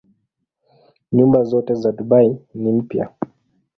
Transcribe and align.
Nyumba 1.15 1.39
zote 1.43 1.75
za 1.75 1.91
Dubai 1.91 2.35
ni 2.59 2.71
mpya. 2.71 3.09